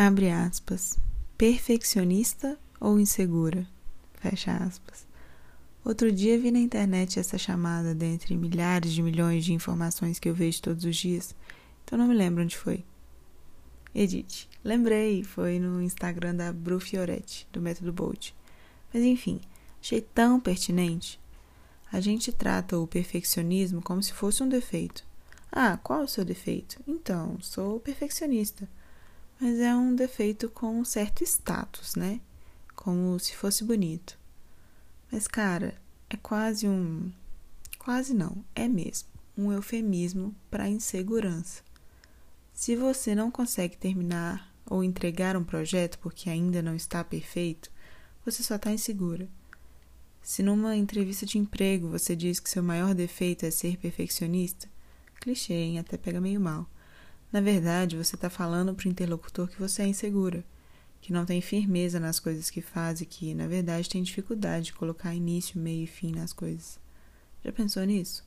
Abre 0.00 0.30
aspas. 0.30 0.96
Perfeccionista 1.36 2.56
ou 2.78 3.00
insegura? 3.00 3.66
Fecha 4.14 4.52
aspas. 4.52 5.04
Outro 5.84 6.12
dia 6.12 6.38
vi 6.38 6.52
na 6.52 6.60
internet 6.60 7.18
essa 7.18 7.36
chamada 7.36 7.96
dentre 7.96 8.36
milhares 8.36 8.92
de 8.92 9.02
milhões 9.02 9.44
de 9.44 9.52
informações 9.52 10.20
que 10.20 10.28
eu 10.28 10.34
vejo 10.36 10.62
todos 10.62 10.84
os 10.84 10.94
dias, 10.94 11.34
então 11.82 11.98
não 11.98 12.06
me 12.06 12.14
lembro 12.14 12.44
onde 12.44 12.56
foi. 12.56 12.84
Edite. 13.92 14.48
Lembrei, 14.62 15.24
foi 15.24 15.58
no 15.58 15.82
Instagram 15.82 16.36
da 16.36 16.52
Bru 16.52 16.78
Fioretti, 16.78 17.48
do 17.52 17.60
Método 17.60 17.92
Bolt. 17.92 18.30
Mas 18.94 19.02
enfim, 19.02 19.40
achei 19.82 20.00
tão 20.00 20.38
pertinente. 20.38 21.18
A 21.90 21.98
gente 21.98 22.30
trata 22.30 22.78
o 22.78 22.86
perfeccionismo 22.86 23.82
como 23.82 24.00
se 24.00 24.12
fosse 24.12 24.44
um 24.44 24.48
defeito. 24.48 25.04
Ah, 25.50 25.76
qual 25.82 26.02
é 26.02 26.04
o 26.04 26.08
seu 26.08 26.24
defeito? 26.24 26.80
Então, 26.86 27.36
sou 27.40 27.80
perfeccionista 27.80 28.68
mas 29.40 29.58
é 29.60 29.74
um 29.74 29.94
defeito 29.94 30.48
com 30.48 30.80
um 30.80 30.84
certo 30.84 31.22
status, 31.24 31.94
né? 31.94 32.20
Como 32.74 33.18
se 33.18 33.34
fosse 33.34 33.64
bonito. 33.64 34.18
Mas, 35.10 35.26
cara, 35.26 35.76
é 36.10 36.16
quase 36.16 36.68
um. 36.68 37.12
Quase 37.78 38.12
não, 38.14 38.44
é 38.54 38.68
mesmo 38.68 39.08
um 39.38 39.52
eufemismo 39.52 40.34
para 40.50 40.68
insegurança. 40.68 41.62
Se 42.52 42.74
você 42.74 43.14
não 43.14 43.30
consegue 43.30 43.76
terminar 43.76 44.52
ou 44.66 44.82
entregar 44.82 45.36
um 45.36 45.44
projeto 45.44 45.96
porque 46.00 46.28
ainda 46.28 46.60
não 46.60 46.74
está 46.74 47.04
perfeito, 47.04 47.70
você 48.24 48.42
só 48.42 48.56
está 48.56 48.72
insegura. 48.72 49.28
Se 50.20 50.42
numa 50.42 50.76
entrevista 50.76 51.24
de 51.24 51.38
emprego 51.38 51.88
você 51.88 52.16
diz 52.16 52.40
que 52.40 52.50
seu 52.50 52.62
maior 52.62 52.94
defeito 52.94 53.46
é 53.46 53.50
ser 53.50 53.76
perfeccionista, 53.76 54.68
clichê, 55.20 55.54
hein? 55.54 55.78
Até 55.78 55.96
pega 55.96 56.20
meio 56.20 56.40
mal. 56.40 56.68
Na 57.32 57.40
verdade, 57.40 57.96
você 57.96 58.14
está 58.14 58.30
falando 58.30 58.74
para 58.74 58.86
o 58.86 58.90
interlocutor 58.90 59.48
que 59.48 59.58
você 59.60 59.82
é 59.82 59.86
insegura, 59.86 60.44
que 61.00 61.12
não 61.12 61.26
tem 61.26 61.40
firmeza 61.40 62.00
nas 62.00 62.18
coisas 62.18 62.48
que 62.48 62.62
faz 62.62 63.00
e 63.00 63.06
que, 63.06 63.34
na 63.34 63.46
verdade, 63.46 63.88
tem 63.88 64.02
dificuldade 64.02 64.66
de 64.66 64.72
colocar 64.72 65.14
início, 65.14 65.60
meio 65.60 65.84
e 65.84 65.86
fim 65.86 66.12
nas 66.12 66.32
coisas. 66.32 66.78
Já 67.44 67.52
pensou 67.52 67.84
nisso? 67.84 68.26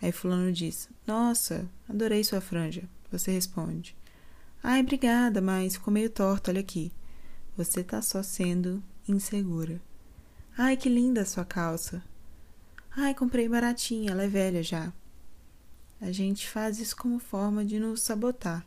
Aí 0.00 0.10
Fulano 0.10 0.50
diz: 0.52 0.88
Nossa, 1.06 1.68
adorei 1.88 2.24
sua 2.24 2.40
franja. 2.40 2.88
Você 3.12 3.30
responde: 3.30 3.94
Ai, 4.62 4.80
obrigada, 4.80 5.40
mas 5.40 5.74
ficou 5.74 5.92
meio 5.92 6.10
torto, 6.10 6.50
olha 6.50 6.60
aqui. 6.60 6.90
Você 7.56 7.80
está 7.80 8.02
só 8.02 8.22
sendo 8.22 8.82
insegura. 9.06 9.80
Ai, 10.56 10.76
que 10.76 10.88
linda 10.88 11.22
a 11.22 11.26
sua 11.26 11.44
calça. 11.44 12.02
Ai, 12.96 13.14
comprei 13.14 13.48
baratinha, 13.48 14.10
ela 14.10 14.24
é 14.24 14.28
velha 14.28 14.62
já. 14.62 14.92
A 16.00 16.12
gente 16.12 16.48
faz 16.48 16.78
isso 16.78 16.96
como 16.96 17.18
forma 17.18 17.64
de 17.64 17.78
nos 17.78 18.02
sabotar. 18.02 18.66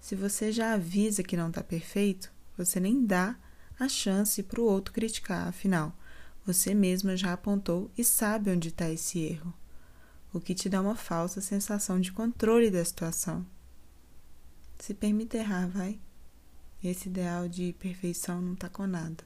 Se 0.00 0.14
você 0.14 0.52
já 0.52 0.74
avisa 0.74 1.22
que 1.22 1.36
não 1.36 1.48
está 1.48 1.62
perfeito, 1.62 2.30
você 2.56 2.78
nem 2.78 3.04
dá 3.04 3.36
a 3.78 3.88
chance 3.88 4.42
para 4.42 4.60
o 4.60 4.64
outro 4.64 4.92
criticar, 4.92 5.48
afinal, 5.48 5.96
você 6.44 6.74
mesma 6.74 7.16
já 7.16 7.32
apontou 7.32 7.90
e 7.96 8.04
sabe 8.04 8.50
onde 8.50 8.68
está 8.68 8.90
esse 8.90 9.18
erro, 9.18 9.52
o 10.32 10.40
que 10.40 10.54
te 10.54 10.68
dá 10.68 10.80
uma 10.80 10.94
falsa 10.94 11.40
sensação 11.40 11.98
de 11.98 12.12
controle 12.12 12.70
da 12.70 12.84
situação. 12.84 13.46
Se 14.78 14.92
permita 14.92 15.38
errar, 15.38 15.66
vai. 15.68 15.98
Esse 16.82 17.08
ideal 17.08 17.48
de 17.48 17.72
perfeição 17.78 18.42
não 18.42 18.52
está 18.52 18.68
com 18.68 18.86
nada. 18.86 19.24